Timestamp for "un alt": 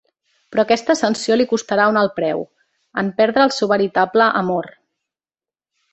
1.93-2.15